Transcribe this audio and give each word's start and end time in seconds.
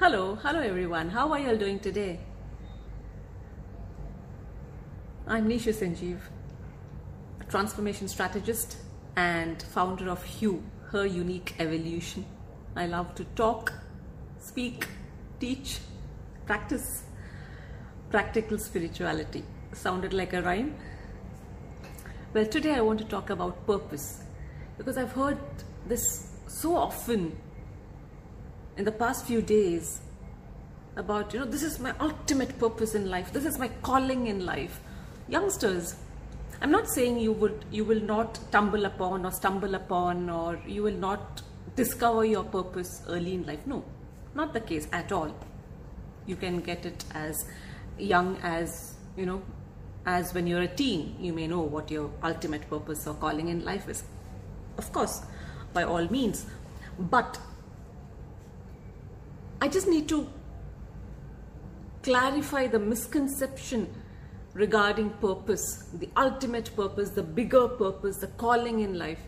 Hello, 0.00 0.36
hello 0.36 0.60
everyone. 0.60 1.08
How 1.08 1.32
are 1.32 1.40
you 1.40 1.48
all 1.48 1.56
doing 1.56 1.80
today? 1.80 2.20
I'm 5.26 5.48
Nisha 5.48 5.74
Sanjeev, 5.74 6.20
a 7.40 7.44
transformation 7.50 8.06
strategist 8.06 8.76
and 9.16 9.60
founder 9.60 10.08
of 10.08 10.22
Hue, 10.22 10.62
Her 10.92 11.04
Unique 11.04 11.56
Evolution. 11.58 12.24
I 12.76 12.86
love 12.86 13.16
to 13.16 13.24
talk, 13.34 13.72
speak, 14.38 14.86
teach, 15.40 15.80
practice 16.46 17.02
practical 18.08 18.56
spirituality. 18.56 19.42
Sounded 19.72 20.12
like 20.12 20.32
a 20.32 20.42
rhyme? 20.42 20.76
Well, 22.32 22.46
today 22.46 22.74
I 22.74 22.82
want 22.82 23.00
to 23.00 23.04
talk 23.04 23.30
about 23.30 23.66
purpose 23.66 24.22
because 24.76 24.96
I've 24.96 25.10
heard 25.10 25.38
this 25.88 26.28
so 26.46 26.76
often 26.76 27.36
in 28.78 28.84
the 28.84 28.92
past 28.92 29.26
few 29.26 29.42
days 29.42 30.00
about, 30.96 31.34
you 31.34 31.40
know, 31.40 31.46
this 31.46 31.64
is 31.64 31.80
my 31.80 31.92
ultimate 32.00 32.58
purpose 32.58 32.94
in 32.94 33.10
life, 33.10 33.32
this 33.32 33.44
is 33.44 33.58
my 33.58 33.68
calling 33.82 34.28
in 34.28 34.46
life. 34.46 34.80
Youngsters, 35.28 35.96
I'm 36.62 36.70
not 36.70 36.88
saying 36.88 37.18
you 37.18 37.32
would 37.32 37.64
you 37.70 37.84
will 37.84 38.00
not 38.00 38.38
tumble 38.52 38.84
upon 38.84 39.26
or 39.26 39.32
stumble 39.32 39.74
upon 39.74 40.30
or 40.30 40.60
you 40.66 40.82
will 40.82 41.00
not 41.06 41.42
discover 41.76 42.24
your 42.24 42.44
purpose 42.44 43.02
early 43.08 43.34
in 43.34 43.44
life. 43.46 43.66
No, 43.66 43.84
not 44.34 44.54
the 44.54 44.60
case 44.60 44.88
at 44.92 45.12
all. 45.12 45.34
You 46.26 46.36
can 46.36 46.60
get 46.60 46.86
it 46.86 47.04
as 47.14 47.44
young 47.98 48.36
as, 48.42 48.94
you 49.16 49.26
know, 49.26 49.42
as 50.06 50.32
when 50.34 50.46
you're 50.46 50.62
a 50.62 50.68
teen, 50.68 51.16
you 51.20 51.32
may 51.32 51.46
know 51.48 51.60
what 51.60 51.90
your 51.90 52.10
ultimate 52.22 52.68
purpose 52.70 53.06
or 53.06 53.14
calling 53.14 53.48
in 53.48 53.64
life 53.64 53.88
is. 53.88 54.04
Of 54.76 54.92
course, 54.92 55.22
by 55.72 55.82
all 55.82 56.08
means. 56.08 56.46
But 56.98 57.38
I 59.60 59.68
just 59.68 59.88
need 59.88 60.08
to 60.08 60.28
clarify 62.02 62.68
the 62.68 62.78
misconception 62.78 63.92
regarding 64.54 65.10
purpose, 65.10 65.88
the 65.94 66.08
ultimate 66.16 66.74
purpose, 66.74 67.10
the 67.10 67.22
bigger 67.22 67.68
purpose, 67.68 68.18
the 68.18 68.28
calling 68.28 68.80
in 68.80 68.98
life, 68.98 69.20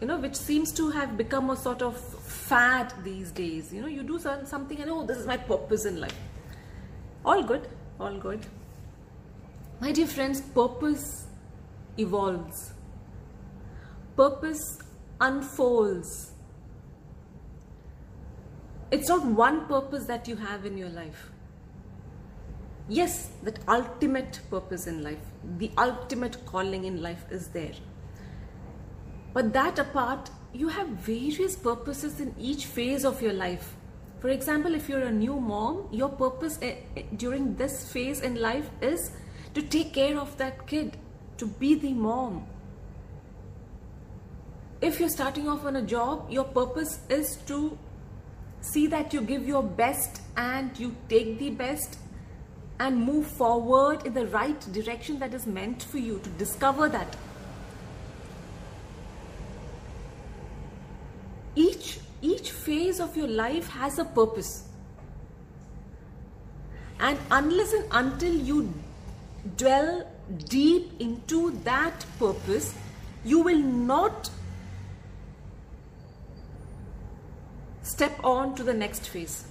you 0.00 0.06
know, 0.06 0.18
which 0.18 0.36
seems 0.36 0.72
to 0.72 0.90
have 0.90 1.16
become 1.16 1.50
a 1.50 1.56
sort 1.56 1.82
of 1.82 1.96
fad 1.96 2.92
these 3.02 3.32
days. 3.32 3.72
You 3.72 3.82
know, 3.82 3.88
you 3.88 4.02
do 4.02 4.18
something 4.18 4.80
and 4.80 4.90
oh, 4.90 5.04
this 5.04 5.18
is 5.18 5.26
my 5.26 5.36
purpose 5.36 5.84
in 5.84 6.00
life. 6.00 6.16
All 7.24 7.42
good, 7.42 7.68
all 7.98 8.16
good. 8.16 8.46
My 9.80 9.92
dear 9.92 10.06
friends, 10.06 10.40
purpose 10.40 11.26
evolves, 11.96 12.72
purpose 14.16 14.78
unfolds. 15.20 16.32
It's 18.90 19.08
not 19.08 19.24
one 19.24 19.66
purpose 19.66 20.06
that 20.06 20.26
you 20.26 20.36
have 20.36 20.64
in 20.64 20.78
your 20.78 20.88
life. 20.88 21.30
Yes, 22.88 23.28
that 23.42 23.58
ultimate 23.68 24.40
purpose 24.48 24.86
in 24.86 25.02
life, 25.02 25.20
the 25.58 25.70
ultimate 25.76 26.46
calling 26.46 26.84
in 26.84 27.02
life 27.02 27.24
is 27.30 27.48
there. 27.48 27.74
But 29.34 29.52
that 29.52 29.78
apart, 29.78 30.30
you 30.54 30.68
have 30.68 30.88
various 30.88 31.54
purposes 31.54 32.18
in 32.18 32.34
each 32.38 32.64
phase 32.64 33.04
of 33.04 33.20
your 33.20 33.34
life. 33.34 33.74
For 34.20 34.30
example, 34.30 34.74
if 34.74 34.88
you're 34.88 35.02
a 35.02 35.12
new 35.12 35.38
mom, 35.38 35.88
your 35.92 36.08
purpose 36.08 36.58
eh, 36.62 36.76
eh, 36.96 37.02
during 37.16 37.56
this 37.56 37.92
phase 37.92 38.22
in 38.22 38.40
life 38.40 38.70
is 38.80 39.10
to 39.52 39.60
take 39.60 39.92
care 39.92 40.18
of 40.18 40.36
that 40.38 40.66
kid, 40.66 40.96
to 41.36 41.46
be 41.46 41.74
the 41.74 41.92
mom. 41.92 42.46
If 44.80 44.98
you're 44.98 45.10
starting 45.10 45.46
off 45.46 45.66
on 45.66 45.76
a 45.76 45.82
job, 45.82 46.30
your 46.30 46.44
purpose 46.44 47.00
is 47.10 47.36
to 47.46 47.78
see 48.60 48.86
that 48.88 49.12
you 49.12 49.20
give 49.20 49.46
your 49.46 49.62
best 49.62 50.22
and 50.36 50.78
you 50.78 50.94
take 51.08 51.38
the 51.38 51.50
best 51.50 51.98
and 52.80 53.02
move 53.02 53.26
forward 53.26 54.06
in 54.06 54.14
the 54.14 54.26
right 54.26 54.60
direction 54.72 55.18
that 55.18 55.34
is 55.34 55.46
meant 55.46 55.82
for 55.82 55.98
you 55.98 56.20
to 56.20 56.30
discover 56.30 56.88
that. 56.88 57.16
Each, 61.56 61.98
each 62.22 62.52
phase 62.52 63.00
of 63.00 63.16
your 63.16 63.26
life 63.26 63.68
has 63.68 63.98
a 63.98 64.04
purpose. 64.04 64.64
And 67.00 67.18
unless 67.30 67.72
and 67.72 67.84
until 67.90 68.32
you 68.34 68.72
dwell 69.56 70.08
deep 70.48 70.92
into 71.00 71.50
that 71.64 72.04
purpose, 72.18 72.74
you 73.24 73.40
will 73.40 73.58
not 73.58 74.30
step 77.88 78.22
on 78.22 78.54
to 78.56 78.62
the 78.62 78.74
next 78.74 79.08
phase. 79.08 79.44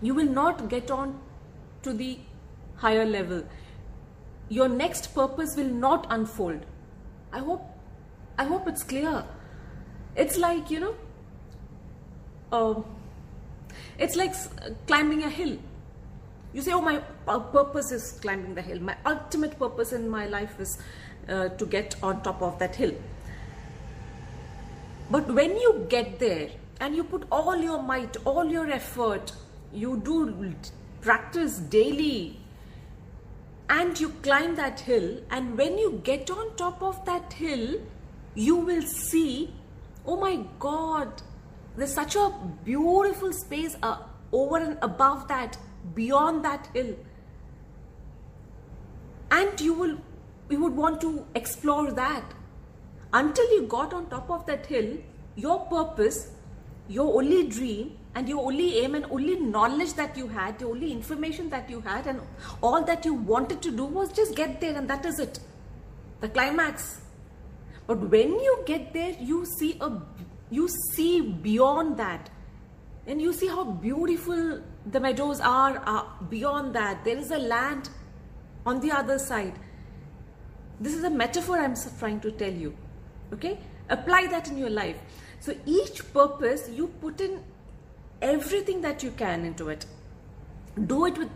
You 0.00 0.14
will 0.14 0.32
not 0.38 0.68
get 0.68 0.90
on 0.90 1.18
to 1.82 1.92
the 1.92 2.18
higher 2.76 3.04
level. 3.04 3.44
Your 4.48 4.68
next 4.68 5.14
purpose 5.14 5.56
will 5.56 5.72
not 5.86 6.06
unfold. 6.10 6.64
I 7.32 7.40
hope, 7.40 7.64
I 8.38 8.44
hope 8.44 8.68
it's 8.68 8.82
clear. 8.82 9.24
It's 10.14 10.38
like, 10.38 10.70
you 10.70 10.80
know, 10.80 10.94
uh, 12.52 12.82
it's 13.98 14.16
like 14.16 14.34
climbing 14.86 15.24
a 15.24 15.30
hill. 15.30 15.58
You 16.52 16.62
say, 16.62 16.72
oh, 16.72 16.80
my 16.80 16.98
purpose 17.26 17.90
is 17.92 18.12
climbing 18.22 18.54
the 18.54 18.62
hill. 18.62 18.80
My 18.80 18.96
ultimate 19.04 19.58
purpose 19.58 19.92
in 19.92 20.08
my 20.08 20.26
life 20.26 20.60
is 20.60 20.78
uh, 21.28 21.48
to 21.48 21.66
get 21.66 21.96
on 22.02 22.22
top 22.22 22.40
of 22.40 22.58
that 22.60 22.76
hill. 22.76 22.94
But 25.10 25.26
when 25.28 25.56
you 25.56 25.86
get 25.88 26.18
there 26.18 26.50
and 26.80 26.94
you 26.94 27.04
put 27.04 27.26
all 27.30 27.56
your 27.56 27.82
might, 27.82 28.16
all 28.24 28.44
your 28.44 28.70
effort, 28.70 29.32
you 29.72 30.00
do 30.04 30.54
practice 31.00 31.58
daily. 31.58 32.38
And 33.68 33.98
you 33.98 34.10
climb 34.22 34.54
that 34.56 34.80
hill 34.80 35.20
and 35.30 35.58
when 35.58 35.76
you 35.76 36.00
get 36.04 36.30
on 36.30 36.54
top 36.56 36.82
of 36.82 37.04
that 37.04 37.32
hill, 37.32 37.80
you 38.34 38.56
will 38.56 38.82
see, 38.82 39.52
oh 40.06 40.16
my 40.16 40.44
God, 40.60 41.22
there's 41.76 41.92
such 41.92 42.14
a 42.14 42.32
beautiful 42.64 43.32
space 43.32 43.76
uh, 43.82 43.98
over 44.32 44.58
and 44.58 44.78
above 44.82 45.26
that 45.28 45.58
beyond 45.94 46.44
that 46.44 46.68
hill. 46.74 46.94
And 49.30 49.60
you 49.60 49.74
will 49.74 49.98
you 50.48 50.60
would 50.62 50.76
want 50.76 51.00
to 51.00 51.26
explore 51.34 51.90
that. 51.90 52.34
Until 53.12 53.50
you 53.52 53.66
got 53.66 53.92
on 53.92 54.08
top 54.08 54.30
of 54.30 54.46
that 54.46 54.66
hill 54.66 54.96
your 55.34 55.60
purpose 55.66 56.30
your 56.88 57.18
only 57.18 57.48
dream 57.48 57.96
and 58.14 58.28
your 58.28 58.44
only 58.46 58.78
aim 58.78 58.94
and 58.94 59.04
only 59.06 59.38
knowledge 59.38 59.94
that 59.94 60.16
you 60.16 60.28
had 60.28 60.58
the 60.58 60.66
only 60.66 60.92
information 60.92 61.50
that 61.50 61.68
you 61.68 61.80
had 61.80 62.06
and 62.06 62.20
all 62.62 62.82
that 62.82 63.04
you 63.04 63.14
wanted 63.14 63.60
to 63.62 63.70
do 63.70 63.84
was 63.84 64.12
just 64.12 64.34
get 64.34 64.60
there 64.60 64.76
and 64.76 64.88
that 64.88 65.04
is 65.04 65.18
it. 65.18 65.40
The 66.20 66.28
climax. 66.28 67.02
But 67.86 67.98
when 68.10 68.30
you 68.30 68.62
get 68.66 68.92
there 68.92 69.14
you 69.20 69.44
see 69.58 69.76
a 69.80 69.90
you 70.50 70.68
see 70.94 71.20
beyond 71.20 71.96
that. 71.98 72.30
And 73.06 73.20
you 73.20 73.32
see 73.32 73.46
how 73.46 73.64
beautiful 73.64 74.62
the 74.90 75.00
meadows 75.00 75.40
are 75.40 75.82
uh, 75.86 76.04
beyond 76.28 76.74
that. 76.74 77.04
There 77.04 77.16
is 77.16 77.30
a 77.30 77.38
land 77.38 77.90
on 78.64 78.80
the 78.80 78.90
other 78.90 79.18
side. 79.18 79.58
This 80.80 80.94
is 80.94 81.04
a 81.04 81.10
metaphor 81.10 81.58
i'm 81.58 81.74
trying 81.98 82.20
to 82.20 82.30
tell 82.30 82.52
you 82.52 82.74
okay? 83.32 83.58
Apply 83.88 84.26
that 84.28 84.48
in 84.48 84.58
your 84.58 84.70
life. 84.70 84.96
So 85.40 85.54
each 85.64 86.12
purpose 86.12 86.68
you 86.68 86.88
put 87.00 87.20
in 87.20 87.42
everything 88.20 88.80
that 88.82 89.02
you 89.02 89.10
can 89.10 89.44
into 89.44 89.68
it. 89.68 89.86
Do 90.86 91.06
it 91.06 91.18
with 91.18 91.30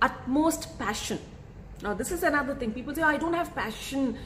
utmost 0.00 0.78
passion. 0.78 1.18
Now 1.82 1.94
this 1.94 2.12
is 2.12 2.22
another 2.22 2.54
thing. 2.54 2.72
People 2.72 2.94
say 2.94 3.02
oh, 3.02 3.06
i 3.06 3.16
don't 3.16 3.34
have 3.34 3.54
passion 3.54 4.16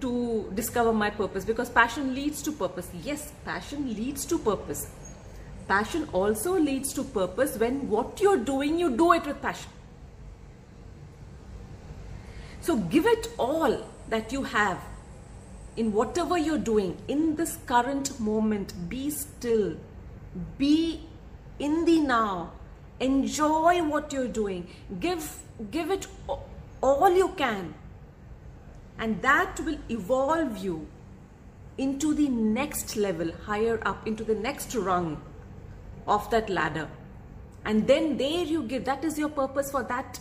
to 0.00 0.50
discover 0.54 0.92
my 0.92 1.08
purpose 1.10 1.44
because 1.44 1.70
passion 1.70 2.14
leads 2.14 2.42
to 2.42 2.52
purpose. 2.52 2.90
Yes 3.02 3.32
passion 3.44 3.94
leads 3.94 4.24
to 4.26 4.38
purpose. 4.38 4.90
Passion 5.68 6.08
also 6.12 6.58
leads 6.58 6.92
to 6.92 7.02
purpose 7.02 7.56
when 7.58 7.88
what 7.88 8.20
you're 8.20 8.36
doing, 8.38 8.78
you 8.78 8.96
do 8.96 9.12
it 9.12 9.26
with 9.26 9.42
passion. 9.42 9.70
So 12.60 12.76
give 12.76 13.06
it 13.06 13.28
all 13.38 13.84
that 14.08 14.32
you 14.32 14.44
have 14.44 14.78
in 15.76 15.92
whatever 15.92 16.38
you're 16.38 16.58
doing 16.58 16.96
in 17.08 17.36
this 17.36 17.58
current 17.66 18.18
moment. 18.18 18.88
Be 18.88 19.10
still. 19.10 19.76
Be 20.58 21.02
in 21.58 21.84
the 21.84 22.00
now. 22.00 22.52
Enjoy 23.00 23.82
what 23.82 24.12
you're 24.12 24.28
doing. 24.28 24.68
Give, 25.00 25.42
give 25.70 25.90
it 25.90 26.06
all 26.82 27.14
you 27.14 27.28
can. 27.36 27.74
And 28.98 29.20
that 29.22 29.60
will 29.60 29.78
evolve 29.90 30.58
you 30.58 30.86
into 31.76 32.14
the 32.14 32.28
next 32.28 32.96
level, 32.96 33.30
higher 33.44 33.80
up, 33.84 34.06
into 34.06 34.24
the 34.24 34.34
next 34.34 34.74
rung 34.74 35.20
of 36.06 36.30
that 36.30 36.48
ladder 36.48 36.88
and 37.66 37.86
then 37.88 38.16
there 38.16 38.44
you 38.54 38.62
give 38.62 38.84
that 38.84 39.04
is 39.04 39.18
your 39.18 39.28
purpose 39.28 39.70
for 39.70 39.82
that 39.82 40.20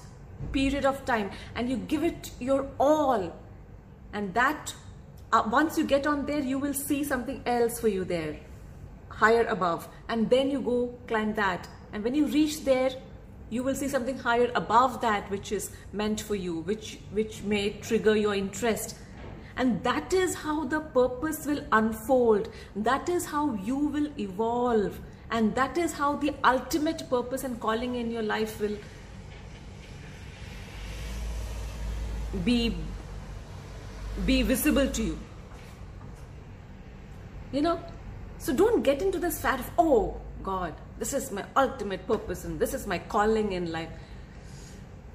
period 0.51 0.85
of 0.91 1.05
time 1.05 1.29
and 1.55 1.69
you 1.69 1.77
give 1.93 2.03
it 2.03 2.31
your 2.39 2.67
all 2.79 3.31
and 4.13 4.33
that 4.33 4.73
uh, 5.31 5.43
once 5.51 5.77
you 5.77 5.83
get 5.83 6.07
on 6.07 6.25
there 6.25 6.39
you 6.39 6.59
will 6.59 6.73
see 6.73 7.03
something 7.03 7.41
else 7.45 7.79
for 7.79 7.87
you 7.87 8.03
there 8.03 8.37
higher 9.09 9.45
above 9.45 9.87
and 10.09 10.29
then 10.29 10.51
you 10.51 10.61
go 10.61 10.93
climb 11.07 11.33
that 11.33 11.67
And 11.95 12.03
when 12.03 12.13
you 12.13 12.27
reach 12.27 12.65
there, 12.65 12.91
you 13.49 13.63
will 13.63 13.73
see 13.73 13.87
something 13.87 14.17
higher 14.19 14.51
above 14.53 14.99
that 14.99 15.29
which 15.31 15.53
is 15.53 15.71
meant 15.93 16.19
for 16.19 16.35
you, 16.35 16.59
which, 16.59 16.99
which 17.13 17.41
may 17.43 17.69
trigger 17.69 18.17
your 18.17 18.35
interest. 18.35 18.97
And 19.55 19.81
that 19.85 20.11
is 20.11 20.35
how 20.35 20.65
the 20.65 20.81
purpose 20.81 21.45
will 21.45 21.63
unfold. 21.71 22.49
That 22.75 23.07
is 23.07 23.27
how 23.27 23.53
you 23.53 23.77
will 23.77 24.11
evolve. 24.19 24.99
And 25.31 25.55
that 25.55 25.77
is 25.77 25.93
how 25.93 26.17
the 26.17 26.33
ultimate 26.43 27.09
purpose 27.09 27.45
and 27.45 27.61
calling 27.61 27.95
in 27.95 28.11
your 28.11 28.23
life 28.23 28.59
will 28.59 28.77
be, 32.43 32.75
be 34.25 34.41
visible 34.41 34.87
to 34.87 35.03
you. 35.03 35.19
You 37.51 37.61
know? 37.61 37.79
So 38.37 38.53
don't 38.53 38.83
get 38.83 39.01
into 39.01 39.19
this 39.19 39.39
fat 39.39 39.59
of, 39.59 39.71
oh 39.77 40.19
God, 40.43 40.73
this 40.99 41.13
is 41.13 41.31
my 41.31 41.43
ultimate 41.55 42.07
purpose 42.07 42.45
and 42.45 42.59
this 42.59 42.73
is 42.73 42.85
my 42.85 42.99
calling 42.99 43.53
in 43.53 43.71
life. 43.71 43.89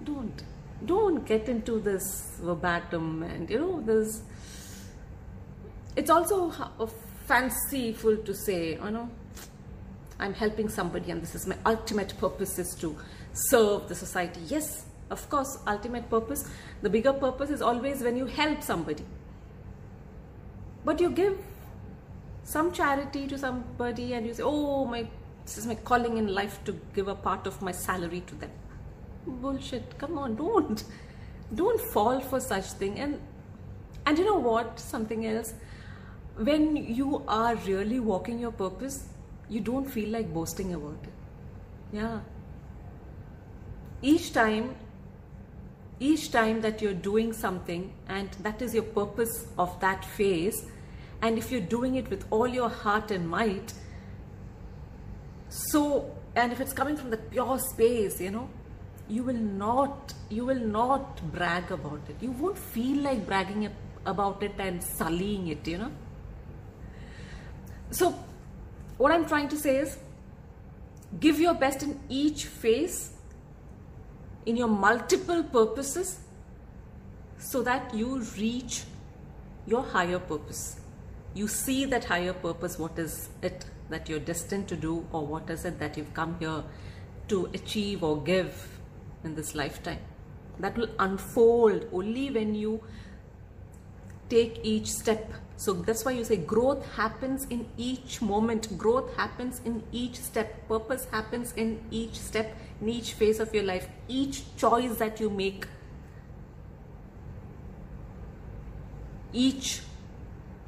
Don't. 0.05 0.43
Don't 0.85 1.27
get 1.27 1.49
into 1.49 1.79
this 1.79 2.39
verbatim 2.41 3.23
and 3.23 3.49
you 3.51 3.59
know, 3.59 3.81
this. 3.83 4.23
It's 5.95 6.11
also 6.11 6.51
fanciful 7.27 8.17
to 8.17 8.35
say, 8.35 8.73
you 8.73 8.91
know, 8.91 9.11
I'm 10.19 10.35
helping 10.35 10.69
somebody 10.69 11.11
and 11.11 11.23
this 11.23 11.35
is 11.35 11.47
my 11.47 11.57
ultimate 11.67 12.17
purpose 12.19 12.59
is 12.59 12.75
to 12.81 12.97
serve 13.33 13.89
the 13.89 13.95
society. 13.95 14.41
Yes, 14.47 14.87
of 15.11 15.29
course, 15.29 15.59
ultimate 15.67 16.09
purpose. 16.09 16.49
The 16.83 16.91
bigger 16.91 17.13
purpose 17.13 17.51
is 17.51 17.63
always 17.63 18.03
when 18.03 18.17
you 18.17 18.27
help 18.27 18.63
somebody. 18.63 19.05
But 20.85 21.01
you 21.01 21.11
give 21.11 21.39
some 22.45 22.73
charity 22.73 23.27
to 23.27 23.39
somebody 23.39 24.15
and 24.15 24.27
you 24.27 24.35
say, 24.35 24.43
oh, 24.45 24.85
my 24.85 25.07
this 25.45 25.59
is 25.59 25.67
my 25.67 25.75
calling 25.75 26.17
in 26.17 26.29
life 26.33 26.63
to 26.65 26.79
give 26.95 27.09
a 27.09 27.15
part 27.15 27.47
of 27.47 27.61
my 27.61 27.73
salary 27.73 28.23
to 28.27 28.35
them. 28.37 28.51
Bullshit. 29.27 29.99
Come 29.99 30.19
on, 30.19 30.37
don't. 30.37 30.85
Don't 31.55 31.81
fall 31.81 32.21
for 32.21 32.41
such 32.41 32.67
thing. 32.83 32.99
And 32.99 33.21
and 34.07 34.19
you 34.19 34.25
know 34.25 34.39
what? 34.39 34.79
Something 34.79 35.27
else. 35.27 35.55
When 36.37 36.77
you 36.77 37.23
are 37.27 37.57
really 37.57 38.01
walking 38.01 38.39
your 38.39 38.53
purpose, 38.53 39.09
you 39.49 39.61
don't 39.61 39.85
feel 39.85 40.11
like 40.11 40.33
boasting 40.33 40.73
about 40.75 40.99
it. 41.03 41.13
Yeah. 41.93 42.21
Each 44.03 44.33
time 44.33 44.77
each 46.01 46.33
time 46.33 46.61
that 46.63 46.83
you're 46.83 46.95
doing 46.95 47.33
something 47.33 47.93
and 48.09 48.31
that 48.41 48.63
is 48.63 48.75
your 48.75 48.83
purpose 48.83 49.47
of 49.59 49.79
that 49.81 50.05
phase 50.05 50.67
and 51.23 51.39
if 51.39 51.53
you're 51.53 51.61
doing 51.61 51.97
it 51.97 52.09
with 52.09 52.25
all 52.31 52.49
your 52.49 52.69
heart 52.69 53.11
and 53.11 53.29
might 53.29 53.75
so 55.49 56.11
and 56.35 56.53
if 56.53 56.61
it's 56.61 56.73
coming 56.73 56.97
from 56.97 57.11
the 57.11 57.17
pure 57.17 57.59
space 57.59 58.21
you 58.21 58.31
know 58.31 58.49
you 59.09 59.23
will 59.25 59.43
not 59.63 60.15
you 60.31 60.45
will 60.47 60.61
not 60.61 61.21
brag 61.33 61.71
about 61.73 62.01
it. 62.09 62.17
You 62.21 62.31
won't 62.31 62.57
feel 62.57 62.99
like 62.99 63.27
bragging 63.27 63.69
about 64.07 64.43
it 64.43 64.53
and 64.59 64.83
sullying 64.83 65.49
it 65.49 65.67
you 65.67 65.79
know. 65.79 65.91
So 67.91 68.15
what 68.99 69.13
i'm 69.13 69.27
trying 69.27 69.49
to 69.49 69.57
say 69.57 69.77
is 69.79 69.97
give 71.19 71.41
your 71.41 71.55
best 71.55 71.83
in 71.83 71.99
each 72.09 72.45
phase 72.45 73.13
in 74.47 74.57
your 74.57 74.69
multiple 74.69 75.43
purposes 75.43 76.21
so 77.39 77.63
that 77.63 77.95
you 77.95 78.21
reach 78.39 78.85
your 79.67 79.83
higher 79.83 80.19
purpose. 80.19 80.81
You 81.35 81.49
see 81.49 81.85
that 81.87 82.05
higher 82.05 82.33
purpose 82.33 82.79
what 82.79 82.99
is 82.99 83.29
it 83.43 83.67
that 83.89 84.09
you're 84.09 84.21
destined 84.21 84.69
to 84.69 84.77
do 84.77 85.07
or 85.13 85.27
what 85.27 85.51
is 85.51 85.65
it 85.65 85.79
that 85.79 85.97
you've 85.97 86.15
come 86.15 86.37
here 86.39 86.63
to 87.29 87.47
achieve 87.55 88.03
or 88.03 88.23
give 88.23 88.79
in 89.25 89.35
this 89.35 89.55
lifetime? 89.55 90.01
That 90.59 90.77
will 90.77 90.91
unfold 90.99 91.89
only 91.93 92.31
when 92.31 92.55
you 92.55 92.83
take 94.29 94.61
each 94.63 94.87
step 94.87 95.33
so 95.61 95.75
that's 95.75 96.07
why 96.07 96.13
you 96.13 96.25
say 96.25 96.39
growth 96.39 96.91
happens 96.95 97.47
in 97.51 97.69
each 97.77 98.23
moment. 98.23 98.79
Growth 98.79 99.15
happens 99.15 99.61
in 99.67 99.83
each 99.93 100.19
step. 100.19 100.67
Purpose 100.67 101.05
happens 101.11 101.53
in 101.53 101.85
each 101.91 102.19
step 102.19 102.57
in 102.81 102.89
each 102.89 103.13
phase 103.13 103.41
of 103.41 103.55
your 103.55 103.65
life. 103.65 103.87
Each 104.09 104.43
choice 104.57 104.97
that 104.97 105.21
you 105.21 105.29
make. 105.29 105.67
Each 109.35 109.83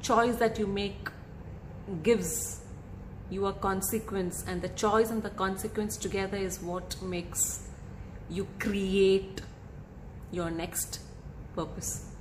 choice 0.03 0.35
that 0.35 0.59
you 0.59 0.67
make 0.67 1.09
gives 2.03 2.61
you 3.31 3.47
a 3.47 3.53
consequence 3.53 4.45
and 4.47 4.61
the 4.61 4.69
choice 4.69 5.09
and 5.09 5.23
the 5.23 5.31
consequence 5.31 5.97
together 5.97 6.37
is 6.37 6.61
what 6.61 7.01
makes 7.01 7.67
you 8.29 8.45
create 8.59 9.41
your 10.31 10.51
next 10.51 10.99
purpose. 11.55 12.12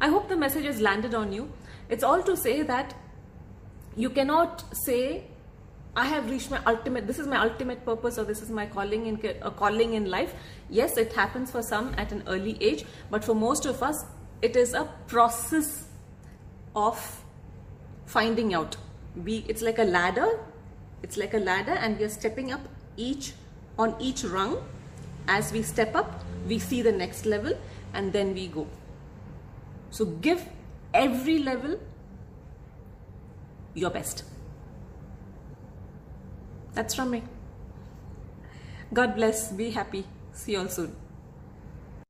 I 0.00 0.08
hope 0.08 0.28
the 0.28 0.36
message 0.36 0.64
has 0.64 0.80
landed 0.80 1.14
on 1.14 1.32
you. 1.32 1.50
It's 1.88 2.04
all 2.04 2.22
to 2.22 2.36
say 2.36 2.62
that 2.62 2.94
you 3.96 4.10
cannot 4.10 4.64
say 4.76 5.24
I 5.96 6.04
have 6.06 6.30
reached 6.30 6.50
my 6.50 6.60
ultimate 6.66 7.06
this 7.08 7.18
is 7.18 7.26
my 7.26 7.38
ultimate 7.38 7.84
purpose 7.84 8.18
or 8.18 8.24
this 8.24 8.40
is 8.40 8.50
my 8.50 8.66
calling 8.66 9.06
in 9.06 9.20
a 9.42 9.50
calling 9.50 9.94
in 9.94 10.08
life. 10.10 10.34
Yes, 10.70 10.96
it 10.96 11.12
happens 11.12 11.50
for 11.50 11.62
some 11.62 11.94
at 11.96 12.12
an 12.12 12.22
early 12.26 12.56
age, 12.60 12.84
but 13.10 13.24
for 13.24 13.34
most 13.34 13.66
of 13.66 13.82
us 13.82 14.04
it 14.42 14.56
is 14.56 14.74
a 14.74 14.84
process 15.08 15.88
of 16.76 17.24
finding 18.06 18.54
out 18.54 18.76
we 19.24 19.44
it's 19.48 19.62
like 19.62 19.78
a 19.78 19.84
ladder 19.84 20.28
it's 21.02 21.16
like 21.16 21.34
a 21.34 21.38
ladder 21.38 21.72
and 21.72 21.98
we 21.98 22.04
are 22.04 22.14
stepping 22.16 22.52
up 22.52 22.60
each 22.96 23.32
on 23.78 23.94
each 23.98 24.22
rung 24.24 24.56
as 25.26 25.52
we 25.52 25.62
step 25.62 25.94
up 25.94 26.22
we 26.46 26.58
see 26.58 26.82
the 26.82 26.92
next 26.92 27.26
level 27.26 27.52
and 27.94 28.12
then 28.12 28.32
we 28.34 28.46
go 28.46 28.66
so 29.90 30.04
give 30.04 30.46
every 30.92 31.38
level 31.38 31.78
your 33.74 33.90
best. 33.90 34.24
That's 36.74 36.94
from 36.94 37.10
me. 37.10 37.22
God 38.92 39.16
bless. 39.16 39.52
Be 39.52 39.70
happy. 39.70 40.06
See 40.32 40.52
you 40.52 40.60
all 40.60 40.68
soon 40.68 41.07